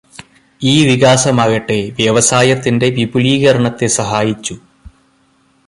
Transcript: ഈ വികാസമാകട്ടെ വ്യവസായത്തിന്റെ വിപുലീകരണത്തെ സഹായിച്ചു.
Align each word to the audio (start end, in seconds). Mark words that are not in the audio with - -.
ഈ 0.61 0.87
വികാസമാകട്ടെ 0.87 1.77
വ്യവസായത്തിന്റെ 1.99 2.89
വിപുലീകരണത്തെ 2.89 3.87
സഹായിച്ചു. 3.87 4.57